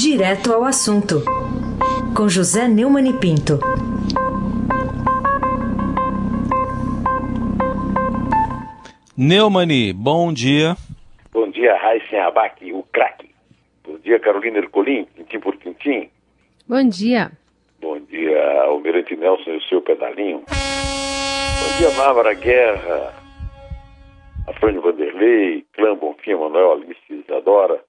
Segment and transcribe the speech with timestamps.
[0.00, 1.24] Direto ao assunto,
[2.16, 3.58] com José Neumann e Pinto.
[9.16, 10.76] Neumani, bom dia.
[11.32, 13.28] Bom dia, Raíssen Abac, o craque.
[13.84, 16.08] Bom dia, Carolina Ercolim, tintim por tintim.
[16.68, 17.32] Bom dia.
[17.80, 20.44] Bom dia, Almirante Nelson e o seu pedalinho.
[20.46, 23.14] Bom dia, Bárbara Guerra,
[24.46, 27.82] Afrânio Vanderlei, Clã Bonfim, Manuel Alice Isadora.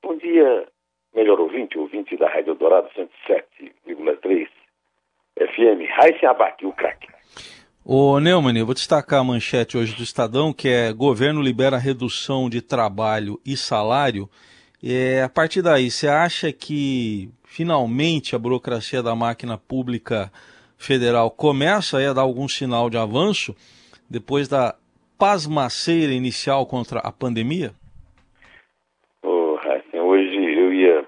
[0.00, 0.68] Bom dia,
[1.14, 4.48] melhor ouvinte, ouvinte da Rádio Dourado 107,3
[5.38, 5.88] FM.
[5.96, 7.08] Raíssen Abac, o craque.
[7.84, 12.50] Ô Neumann, eu vou destacar a manchete hoje do Estadão, que é governo libera redução
[12.50, 14.28] de trabalho e salário.
[14.84, 20.30] É, a partir daí, você acha que finalmente a burocracia da máquina pública
[20.76, 23.56] federal começa a dar algum sinal de avanço
[24.08, 24.76] depois da
[25.16, 27.72] pasmaceira inicial contra a pandemia?
[29.68, 31.04] Oh, assim, hoje eu ia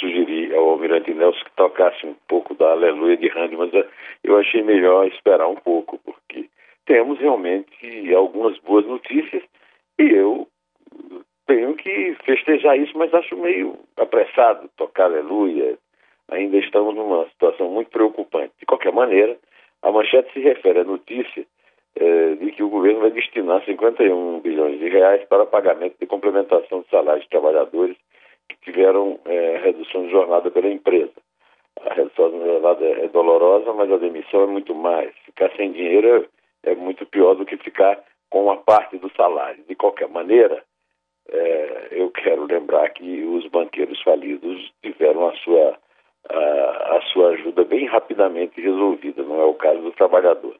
[0.00, 3.86] sugerir ao Almirante Nelson que tocasse um pouco da Aleluia de Randy, mas eh,
[4.24, 6.48] eu achei melhor esperar um pouco, porque
[6.86, 9.42] temos realmente algumas boas notícias
[9.98, 10.48] e eu
[11.46, 15.76] tenho que festejar isso, mas acho meio apressado tocar Aleluia.
[16.30, 18.54] Ainda estamos numa situação muito preocupante.
[18.58, 19.36] De qualquer maneira,
[19.82, 21.44] a manchete se refere à notícia
[22.00, 26.82] eh, de que o governo vai destinar 51 bilhões de reais para pagamento de complementação
[26.82, 27.96] de salários de trabalhadores
[28.48, 31.12] que tiveram eh, redução de jornada pela empresa.
[31.84, 35.12] A redução de jornada é dolorosa, mas a demissão é muito mais.
[35.24, 36.28] Ficar sem dinheiro
[36.64, 37.98] é, é muito pior do que ficar
[38.30, 39.64] com uma parte do salário.
[39.68, 40.62] De qualquer maneira,
[41.28, 45.76] é, eu quero lembrar que os banqueiros falidos tiveram a sua,
[46.30, 50.56] a, a, sua ajuda bem rapidamente resolvida, não é o caso do trabalhador.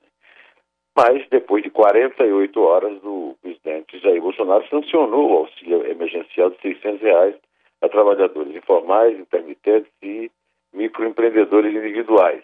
[0.99, 7.01] Mas, depois de 48 horas, o presidente Jair Bolsonaro sancionou o auxílio emergencial de 600
[7.01, 7.37] reais
[7.81, 10.29] a trabalhadores informais, intermitentes e
[10.73, 12.43] microempreendedores individuais.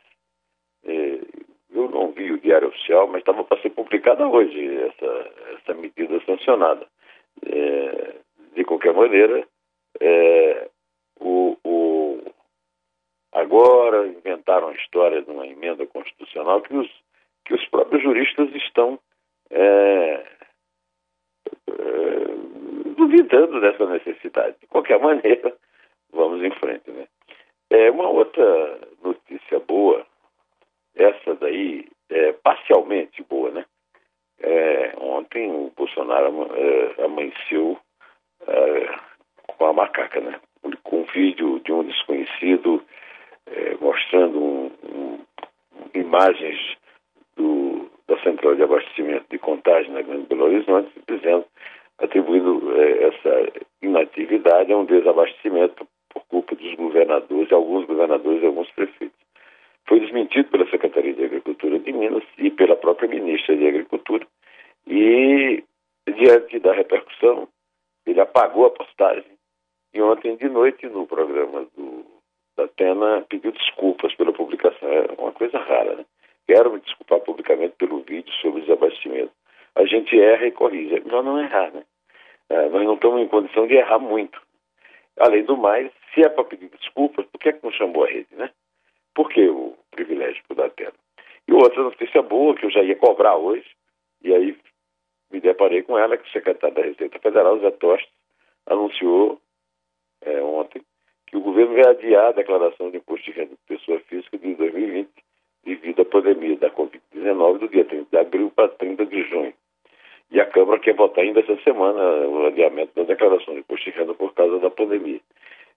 [0.84, 1.18] É,
[1.74, 6.20] eu não vi o diário oficial, mas estava para ser publicada hoje essa, essa medida
[6.24, 6.86] sancionada.
[7.44, 8.14] É,
[8.54, 9.44] de qualquer maneira,
[10.00, 10.68] é,
[11.18, 12.20] o, o,
[13.32, 16.88] agora inventaram a história de uma emenda constitucional que os,
[17.44, 18.98] que os próprios juristas estão
[19.50, 20.24] é,
[21.68, 22.24] é
[22.96, 24.56] duvidando dessa necessidade.
[24.60, 25.56] De qualquer maneira,
[26.12, 26.90] vamos em frente.
[26.90, 27.06] Né?
[27.70, 30.06] É, uma outra notícia boa,
[30.94, 33.64] essa daí é parcialmente boa, né?
[34.40, 37.78] É, ontem o Bolsonaro é, amanheceu
[38.46, 38.98] é,
[39.46, 40.40] com a macaca, né?
[40.82, 42.82] Com um vídeo de um desconhecido
[43.46, 45.18] é, mostrando um, um,
[45.94, 46.58] imagens
[47.36, 51.44] do, da central de abastecimento de contagem na Grande Belo Horizonte, dizendo,
[51.98, 58.70] atribuindo é, essa inatividade a um desabastecimento por culpa dos governadores, alguns governadores e alguns
[58.72, 59.16] prefeitos.
[59.86, 64.26] Foi desmentido pela Secretaria de Agricultura de Minas e pela própria ministra de Agricultura.
[64.86, 65.62] E,
[66.06, 67.48] diante da repercussão,
[68.06, 69.32] ele apagou a postagem.
[69.92, 72.04] E ontem de noite, no programa do,
[72.56, 74.88] da Atena, pediu desculpas pela publicação.
[74.88, 76.04] É uma coisa rara, né?
[76.46, 79.32] Quero me desculpar publicamente pelo vídeo sobre desabastecimento.
[79.76, 80.96] A gente erra e corrige.
[80.96, 81.84] É melhor não errar, né?
[82.48, 84.40] É, nós não estamos em condição de errar muito.
[85.24, 88.08] Além do mais, se é para pedir desculpas, por que, é que não chamou a
[88.08, 88.50] rede, né?
[89.14, 90.92] Por que o privilégio por dar terra?
[91.48, 93.64] E outra notícia boa que eu já ia cobrar hoje,
[94.22, 94.54] e aí
[95.32, 98.12] me deparei com ela, que o secretário da Receita Federal, Zé Tostes,
[98.66, 99.40] anunciou
[100.20, 100.82] é, ontem
[101.26, 104.54] que o governo vai adiar a declaração de imposto de renda de pessoa física de
[104.56, 105.08] 2020
[105.64, 109.54] devido à pandemia da Covid-19 do dia 30 de abril para 30 de junho.
[110.34, 113.96] E a Câmara quer votar ainda essa semana o adiamento da declaração de imposto de
[113.96, 115.20] renda por causa da pandemia.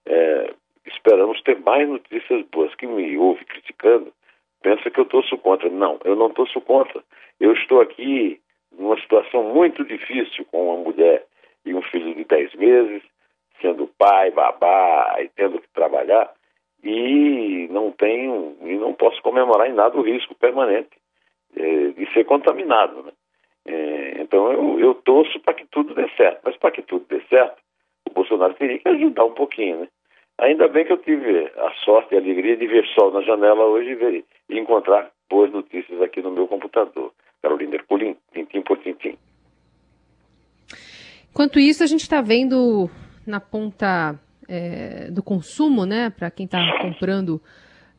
[0.04, 0.52] É,
[0.84, 2.74] esperamos ter mais notícias boas.
[2.74, 4.12] Quem me ouve criticando
[4.60, 5.70] pensa que eu torço contra.
[5.70, 7.00] Não, eu não torço contra.
[7.38, 8.40] Eu estou aqui
[8.76, 11.24] numa situação muito difícil com uma mulher
[11.64, 13.04] e um filho de 10 meses,
[13.60, 16.32] sendo pai, babá e tendo que trabalhar,
[16.82, 20.90] e não tenho, e não posso comemorar em nada o risco permanente
[21.56, 23.04] é, de ser contaminado.
[23.04, 23.12] Né?
[23.68, 27.20] É, então eu, eu torço para que tudo dê certo, mas para que tudo dê
[27.28, 27.58] certo,
[28.08, 29.88] o Bolsonaro teria que ajudar um pouquinho, né?
[30.38, 33.66] Ainda bem que eu tive a sorte e a alegria de ver sol na janela
[33.66, 37.12] hoje e, ver, e encontrar boas notícias aqui no meu computador.
[37.42, 39.18] Carolina Ercolim, tintim por tintim.
[41.30, 42.88] Enquanto isso, a gente está vendo
[43.26, 44.18] na ponta
[44.48, 47.40] é, do consumo, né, para quem está comprando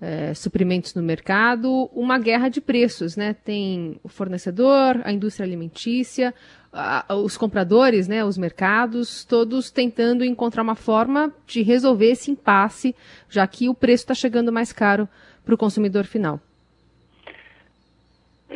[0.01, 3.33] é, suprimentos no mercado, uma guerra de preços, né?
[3.33, 6.33] Tem o fornecedor, a indústria alimentícia,
[6.71, 12.95] a, os compradores, né, os mercados, todos tentando encontrar uma forma de resolver esse impasse,
[13.29, 15.07] já que o preço está chegando mais caro
[15.43, 16.39] para o consumidor final.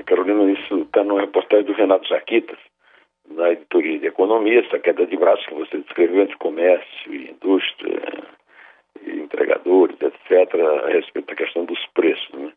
[0.05, 2.57] Carolina, isso está no reportagem do Renato Jaquitas,
[3.29, 8.01] na editoria de Economia, essa queda de braços que você descreveu entre comércio e indústria,
[9.07, 10.55] entregadores, etc.,
[10.85, 12.29] a respeito da questão dos preços.
[12.33, 12.51] Né?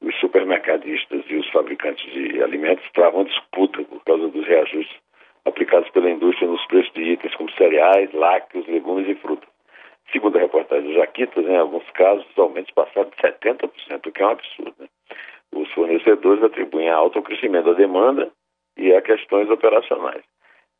[0.00, 4.96] Os supermercadistas e os fabricantes de alimentos travam disputa por causa dos reajustes
[5.44, 9.48] aplicados pela indústria nos preços de itens como cereais, lácteos, legumes e frutas.
[10.10, 14.22] Segundo a reportagem do Jaquitas, em alguns casos, os aumentos passaram de 70%, o que
[14.22, 14.74] é um absurdo.
[14.78, 14.88] Né?
[15.52, 18.30] Os fornecedores atribuem alto ao crescimento da demanda
[18.76, 20.22] e a questões operacionais.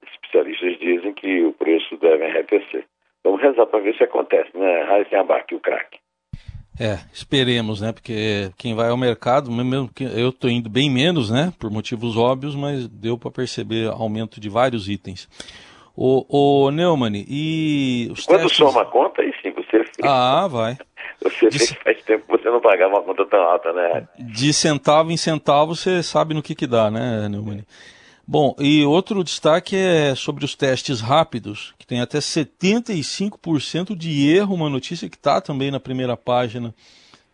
[0.03, 2.85] Especialistas dizem que o preço deve arrefecer.
[3.25, 4.83] Vamos rezar para ver se acontece, né?
[4.83, 5.99] Raíssen Abac, o craque.
[6.81, 7.93] É, esperemos, né?
[7.93, 11.53] Porque quem vai ao mercado, mesmo que eu estou indo bem menos, né?
[11.59, 15.29] Por motivos óbvios, mas deu para perceber aumento de vários itens.
[15.95, 16.25] O,
[16.67, 18.57] o Neumann, e os Quando testes...
[18.57, 20.09] soma a conta, aí sim, você fica.
[20.09, 20.79] Ah, vai.
[21.23, 21.59] Você de...
[21.59, 24.09] que faz tempo que você não pagava uma conta tão alta, né?
[24.19, 27.65] De centavo em centavo, você sabe no que que dá, né, Neumann?
[28.27, 34.55] Bom, e outro destaque é sobre os testes rápidos, que tem até 75% de erro,
[34.55, 36.73] uma notícia que está também na primeira página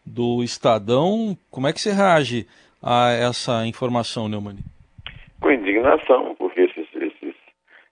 [0.04, 1.36] do Estadão.
[1.50, 2.46] Como é que você reage
[2.82, 4.56] a essa informação, Neumann?
[5.40, 7.34] Com indignação, porque esses, esses,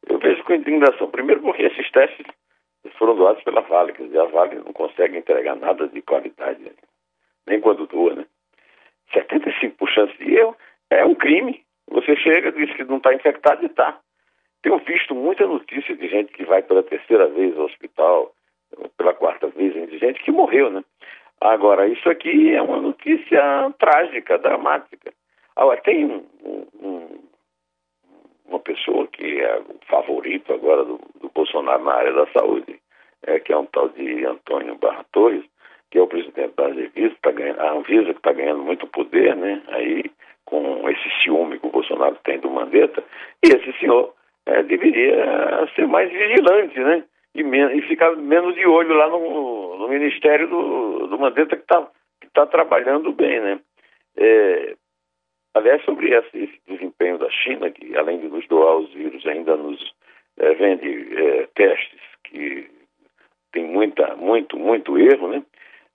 [0.09, 1.11] eu vejo com indignação.
[1.11, 2.27] Primeiro porque esses testes
[2.99, 6.73] foram doados pela Vale, quer dizer, a Vale não consegue entregar nada de qualidade,
[7.47, 8.27] nem quando doa, né?
[9.15, 10.57] 75% de erro
[10.91, 11.66] é um crime.
[12.07, 13.99] Você chega, diz que não está infectado e está.
[14.63, 18.33] Tenho visto muita notícia de gente que vai pela terceira vez ao hospital,
[18.97, 20.85] pela quarta vez, de gente que morreu, né?
[21.41, 23.43] Agora, isso aqui é uma notícia
[23.79, 25.13] trágica, dramática.
[25.57, 26.25] Agora, tem um,
[26.81, 27.19] um,
[28.47, 32.81] uma pessoa que é o favorito agora do, do Bolsonaro na área da saúde,
[33.25, 35.45] é, que é um tal de Antônio Barra Torres,
[35.91, 39.63] que é o presidente da Anvisa, tá ganhando, que está ganhando muito poder, né?
[39.69, 40.05] Aí
[40.47, 43.05] com esse ciúme que o Bolsonaro tem do Mandetta,
[43.43, 44.15] esse senhor
[44.47, 47.05] é, deveria ser mais vigilante, né?
[47.35, 51.87] E, e, ficar menos de olho lá no, no Ministério do, do Mandetta que está
[52.21, 53.61] que tá trabalhando bem, né?
[54.17, 54.75] É,
[55.55, 59.55] aliás, sobre esse, esse, desempenho da China, que além de nos doar os vírus, ainda
[59.57, 59.95] nos
[60.39, 62.71] é, vende é, testes que
[63.53, 65.43] tem muita, muito, muito erro, né?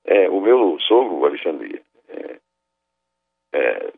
[0.05, 2.37] É, o meu sogro, o Alexandre é,
[3.53, 3.91] é,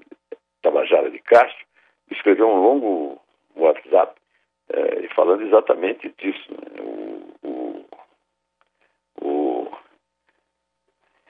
[0.63, 1.63] Tabajara de Castro,
[2.10, 3.21] escreveu um longo
[3.56, 4.19] WhatsApp
[4.69, 6.51] é, falando exatamente disso.
[6.51, 6.81] Né?
[6.81, 7.86] O, o,
[9.21, 9.71] o,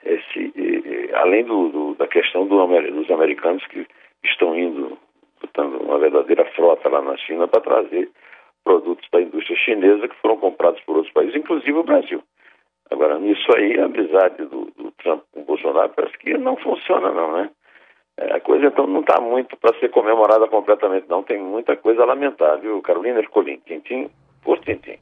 [0.06, 3.86] esse, e, além do, do, da questão do, dos americanos que
[4.24, 4.98] estão indo,
[5.42, 8.10] botando uma verdadeira frota lá na China para trazer
[8.64, 12.24] produtos da indústria chinesa que foram comprados por outros países, inclusive o Brasil.
[12.90, 17.12] Agora, nisso aí, a amizade do, do Trump com o Bolsonaro parece que não funciona,
[17.12, 17.50] não, né?
[18.18, 21.24] É, a coisa então não está muito para ser comemorada completamente, não.
[21.24, 23.60] Tem muita coisa a lamentar, viu, Carolina Ercolim?
[23.66, 24.10] Tintim
[24.42, 24.98] por tintim.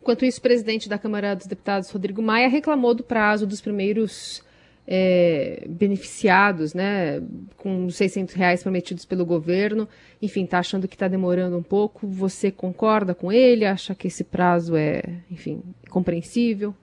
[0.00, 4.44] Enquanto isso, o presidente da Câmara dos Deputados, Rodrigo Maia, reclamou do prazo dos primeiros
[4.86, 7.20] é, beneficiados, né,
[7.56, 9.88] com os 600 reais prometidos pelo governo.
[10.20, 12.06] Enfim, está achando que está demorando um pouco.
[12.06, 13.64] Você concorda com ele?
[13.64, 16.74] Acha que esse prazo é, enfim, compreensível?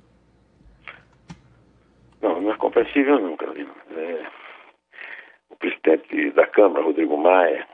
[2.22, 3.72] Não, não é compreensível não, Carolina.
[3.98, 4.19] É
[5.98, 7.68] presidente da Câmara, Rodrigo Maia,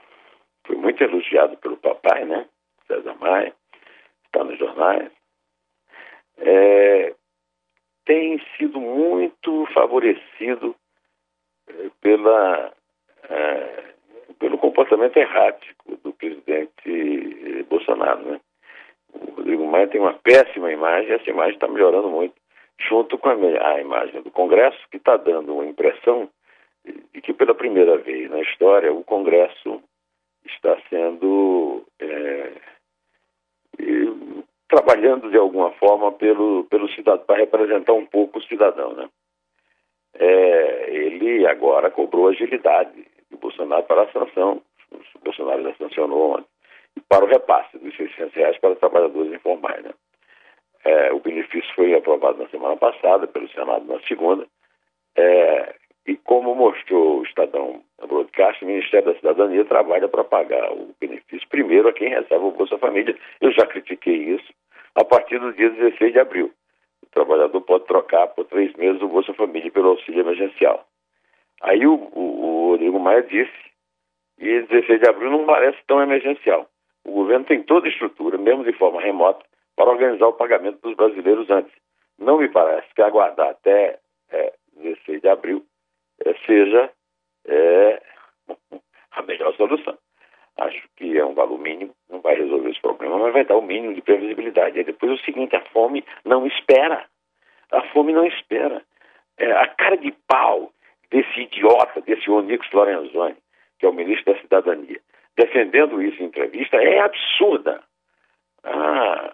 [0.65, 2.45] foi muito elogiado pelo papai, né?
[2.87, 3.53] César Maia,
[4.25, 5.11] está nos jornais.
[6.37, 7.13] É,
[8.05, 10.75] tem sido muito favorecido
[11.67, 12.73] é, pela,
[13.29, 13.83] é,
[14.39, 18.39] pelo comportamento errático do presidente Bolsonaro, né?
[19.13, 22.35] O Rodrigo Maia tem uma péssima imagem, essa imagem está melhorando muito,
[22.77, 26.29] junto com a, a imagem do Congresso, que está dando uma impressão
[27.13, 29.81] de que pela primeira vez na história o Congresso
[30.45, 32.53] está sendo é,
[34.67, 38.93] trabalhando de alguma forma pelo, pelo cidadão, para representar um pouco o cidadão.
[38.93, 39.09] Né?
[40.15, 44.61] É, ele agora cobrou agilidade do Bolsonaro para a sanção,
[44.91, 46.47] o Bolsonaro já sancionou ontem,
[47.09, 49.83] para o repasse dos 600 reais para trabalhadores informais.
[49.83, 49.91] Né?
[50.83, 54.45] É, o benefício foi aprovado na semana passada pelo Senado na segunda.
[55.15, 55.84] É, e
[56.55, 61.93] mostrou o Estadão Broadcast, o Ministério da Cidadania trabalha para pagar o benefício primeiro a
[61.93, 63.15] quem recebe o Bolsa Família.
[63.41, 64.53] Eu já critiquei isso
[64.95, 66.51] a partir do dia 16 de abril.
[67.11, 70.85] trabalhador pode trocar por três meses o Bolsa Família pelo auxílio emergencial.
[71.61, 73.51] Aí o, o, o Rodrigo Maia disse,
[74.37, 76.67] e 16 de abril não parece tão emergencial.
[77.05, 79.45] O governo tem toda a estrutura, mesmo de forma remota,
[79.75, 81.71] para organizar o pagamento dos brasileiros antes.
[82.17, 83.99] Não me parece que aguardar até
[84.31, 85.65] é, 16 de abril
[86.45, 86.91] seja
[87.47, 88.01] é,
[89.11, 89.97] a melhor solução.
[90.57, 93.61] Acho que é um valor mínimo, não vai resolver esse problema, mas vai dar o
[93.61, 94.79] mínimo de previsibilidade.
[94.79, 97.05] E depois o seguinte, a fome não espera.
[97.71, 98.81] A fome não espera.
[99.37, 100.71] É, a cara de pau
[101.11, 103.35] desse idiota, desse Onix Lorenzoni,
[103.77, 105.01] que é o ministro da Cidadania,
[105.37, 107.83] defendendo isso em entrevista, é absurda.
[108.63, 109.33] Ah,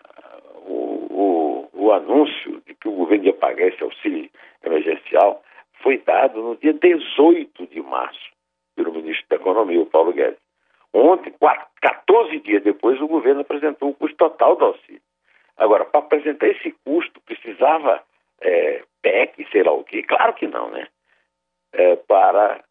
[0.66, 4.30] o, o, o anúncio de que o governo ia pagar esse auxílio
[4.64, 5.44] emergencial
[5.82, 8.32] foi dado no dia 18 de março
[8.76, 10.40] pelo ministro da Economia, o Paulo Guedes.
[10.94, 11.34] Ontem,
[11.82, 15.02] 14 dias depois, o governo apresentou o custo total do auxílio.
[15.58, 18.02] Agora, para apresentar esse custo, precisava
[18.42, 20.04] é, PEC, sei lá o quê?
[20.04, 20.88] Claro que não, né?
[21.74, 22.64] É, para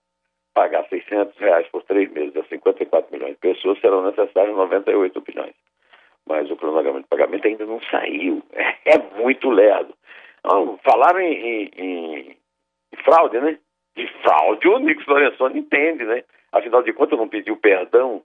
[0.53, 5.55] pagar 600 reais por três meses a 54 milhões de pessoas, serão necessários 98 bilhões.
[6.27, 8.43] Mas o cronograma de pagamento ainda não saiu.
[8.83, 9.95] É, muito lerdo.
[10.41, 12.37] Então, falaram em, em,
[12.93, 13.59] em, fraude, né?
[13.97, 16.25] De fraude, o Nix Lorenzoni entende, né?
[16.53, 18.23] Afinal de contas, não pediu perdão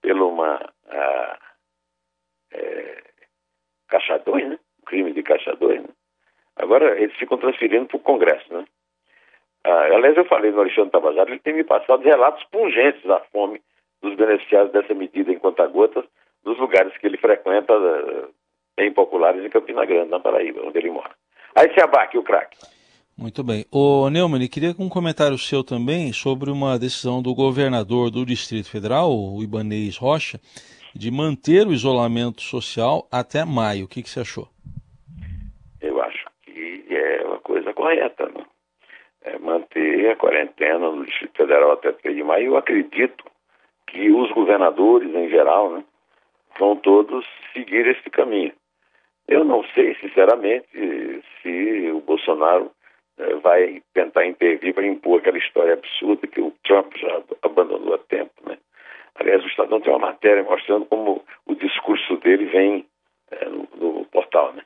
[0.00, 1.38] pelo uma a,
[2.52, 3.02] é,
[3.88, 4.58] Caixa 2, né?
[4.84, 5.88] crime de Caixa 2, né?
[6.56, 8.64] Agora eles ficam transferindo para o Congresso, né?
[9.64, 13.62] Ah, aliás, eu falei no Alexandre Tabajara, ele tem me passado relatos pungentes da fome
[14.02, 16.04] dos beneficiários dessa medida em conta-gotas
[16.44, 18.28] nos lugares que ele frequenta, eh,
[18.76, 21.12] bem populares em Campina Grande, na Paraíba, onde ele mora.
[21.56, 22.58] Aí se abaque o craque.
[23.16, 23.64] Muito bem.
[23.70, 29.08] O Neumann, queria um comentário seu também sobre uma decisão do governador do Distrito Federal,
[29.08, 30.40] o Ibanês Rocha,
[30.92, 33.84] de manter o isolamento social até maio.
[33.84, 34.48] O que, que você achou?
[35.80, 38.44] Eu acho que é uma coisa correta, né?
[39.22, 42.46] É manter a quarentena no Distrito Federal até 3 de maio.
[42.46, 43.24] Eu acredito
[43.86, 45.84] que os governadores, em geral, né,
[46.58, 48.52] vão todos seguir esse caminho.
[49.28, 50.66] Eu não sei, sinceramente,
[51.40, 52.72] se o Bolsonaro
[53.42, 58.32] vai tentar intervir para impor aquela história absurda que o Trump já abandonou há tempo.
[58.46, 58.58] Né?
[59.14, 62.86] Aliás, o Estadão tem uma matéria mostrando como o discurso dele vem
[63.30, 64.62] é, no, no, portal, né?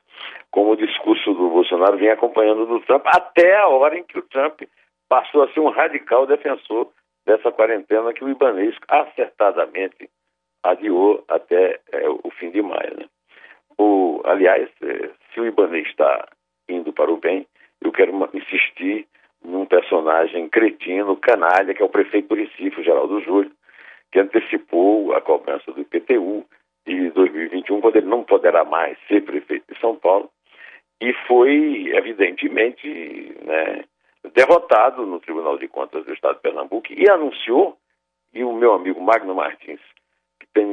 [0.51, 4.23] como o discurso do Bolsonaro vem acompanhando do Trump até a hora em que o
[4.23, 4.61] Trump
[5.07, 6.89] passou a ser um radical defensor
[7.25, 10.09] dessa quarentena que o Ibanês acertadamente
[10.63, 12.97] adiou até é, o fim de maio.
[12.97, 13.05] Né?
[13.77, 14.69] O, aliás,
[15.33, 16.27] se o Ibanês está
[16.67, 17.47] indo para o bem,
[17.81, 19.07] eu quero insistir
[19.43, 23.51] num personagem cretino, canalha, que é o prefeito do Recife, Geraldo Júlio,
[24.11, 26.45] que antecipou a cobrança do IPTU
[26.85, 30.29] de 2021, quando ele não poderá mais ser prefeito de São Paulo,
[31.01, 32.87] e foi, evidentemente,
[33.43, 33.85] né,
[34.33, 37.77] derrotado no Tribunal de Contas do Estado de Pernambuco e anunciou,
[38.33, 39.79] e o meu amigo Magno Martins,
[40.39, 40.67] que tem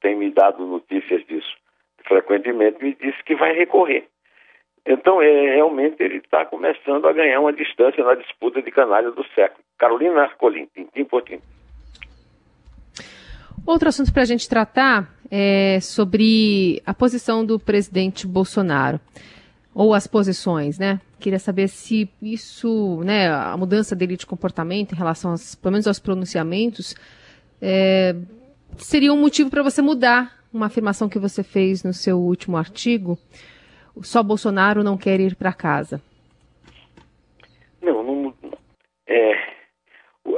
[0.00, 1.56] tem me dado notícias disso
[2.06, 4.08] frequentemente, me disse que vai recorrer.
[4.86, 9.24] Então, é, realmente, ele está começando a ganhar uma distância na disputa de canalha do
[9.34, 9.64] século.
[9.76, 11.42] Carolina Arcolim, tintim por tintim.
[13.66, 19.00] Outro assunto para a gente tratar é sobre a posição do presidente Bolsonaro,
[19.74, 21.00] ou as posições, né?
[21.18, 25.88] Queria saber se isso, né, a mudança dele de comportamento em relação, aos, pelo menos
[25.88, 26.94] aos pronunciamentos,
[27.60, 28.14] é,
[28.76, 33.18] seria um motivo para você mudar uma afirmação que você fez no seu último artigo,
[34.02, 36.00] só Bolsonaro não quer ir para casa?
[37.82, 38.34] Não, não.
[39.06, 39.56] É,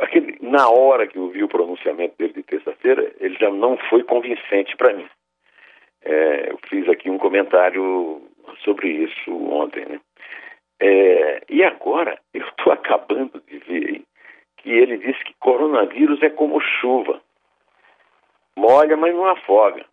[0.00, 4.02] aquele, na hora que eu vi o pronunciamento dele de terça-feira, ele já não foi
[4.04, 5.08] convincente para mim.
[6.02, 8.22] É, eu fiz aqui um comentário
[8.64, 10.00] sobre isso ontem, né?
[10.80, 14.02] É, e agora eu estou acabando de ver
[14.58, 17.20] que ele disse que coronavírus é como chuva.
[18.56, 19.84] Molha, mas não afoga.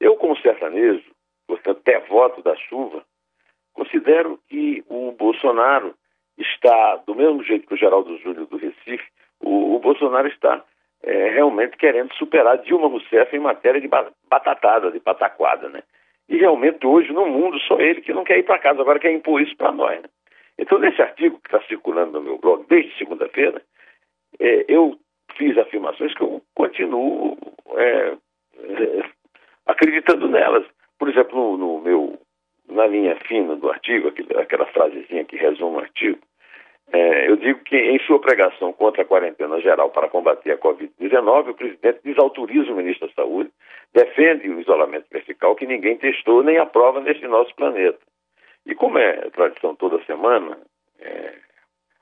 [0.00, 1.04] Eu, como sertanejo,
[1.46, 3.04] portanto, devoto da chuva,
[3.72, 5.94] considero que o Bolsonaro
[6.38, 9.06] está, do mesmo jeito que o Geraldo Júlio do Recife,
[9.40, 10.62] o, o Bolsonaro está
[11.02, 15.82] é, realmente querendo superar Dilma Rousseff em matéria de batatada, de pataquada, né?
[16.28, 19.12] E realmente hoje no mundo só ele que não quer ir para casa, agora quer
[19.12, 20.02] impor isso para nós.
[20.02, 20.08] Né?
[20.58, 23.62] Então, nesse artigo que está circulando no meu blog desde segunda-feira,
[24.40, 24.98] é, eu
[25.36, 27.36] fiz afirmações que eu continuo
[27.76, 28.16] é,
[28.58, 29.10] é
[29.66, 30.64] acreditando nelas.
[30.98, 32.18] Por exemplo, no, no meu,
[32.68, 36.18] na linha fina do artigo, aquela frasezinha que resume o artigo,
[36.92, 41.50] é, eu digo que em sua pregação contra a quarentena geral para combater a Covid-19,
[41.50, 43.50] o presidente desautoriza o ministro da Saúde,
[43.92, 47.98] defende o isolamento vertical que ninguém testou nem aprova neste nosso planeta.
[48.64, 50.58] E como é tradição toda semana,
[51.00, 51.34] é,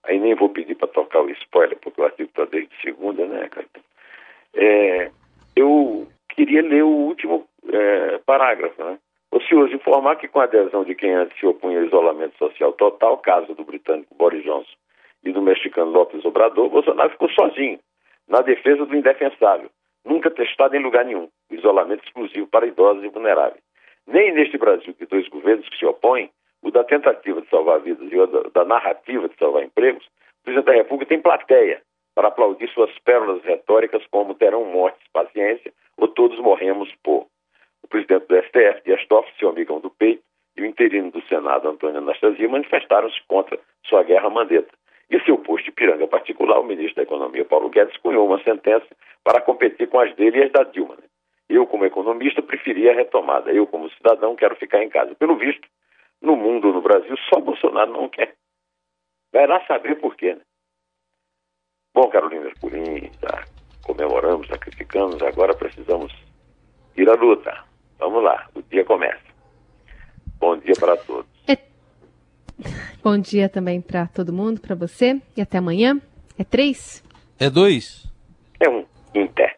[0.05, 3.49] aí nem vou pedir para tocar o spoiler, porque o artigo está desde segunda, né,
[3.49, 3.85] Caetano?
[4.55, 5.11] É,
[5.57, 8.99] eu queria ler o último é, parágrafo, né?
[9.31, 13.19] Ocioso informar que com a adesão de quem antes se opunha ao isolamento social total,
[13.19, 14.77] caso do britânico Boris Johnson
[15.25, 17.81] e do mexicano López Obrador, Bolsonaro ficou sozinho
[18.29, 19.69] na defesa do indefensável,
[20.05, 23.63] nunca testado em lugar nenhum, isolamento exclusivo para idosos e vulneráveis.
[24.07, 26.31] Nem neste Brasil de dois governos que se opõem,
[26.63, 30.45] o da tentativa de salvar vidas e o da, da narrativa de salvar empregos, o
[30.45, 31.83] presidente da República tem plateia
[32.15, 37.27] para aplaudir suas pérolas retóricas como terão mortes, paciência ou todos morremos por.
[37.83, 40.23] O presidente do STF, Dias Toffoli, seu amigão do peito,
[40.57, 44.73] e o interino do Senado, Antônio Anastasia, manifestaram-se contra sua guerra mandeta.
[45.11, 48.87] E seu posto de piranga particular, o ministro da Economia, Paulo Guedes, cunhou uma sentença
[49.23, 50.97] para competir com as dele e as da Dilma.
[50.97, 51.05] Né?
[51.49, 53.53] Eu, como economista, preferia a retomada.
[53.53, 55.15] Eu, como cidadão, quero ficar em casa.
[55.15, 55.69] Pelo visto,
[56.23, 58.35] no mundo, no Brasil, só Bolsonaro não quer.
[59.33, 60.41] Vai lá saber por quê, né?
[61.93, 63.54] Bom, Carolina Ercolim, já
[63.85, 66.13] comemoramos, sacrificamos, agora precisamos
[66.97, 67.65] ir à luta.
[67.99, 69.23] Vamos lá, o dia começa.
[70.39, 71.27] Bom dia para todos.
[71.47, 71.57] É...
[73.03, 76.01] Bom dia também para todo mundo, para você, e até amanhã.
[76.39, 77.03] É três?
[77.39, 78.11] É dois?
[78.61, 79.54] É um, em pé.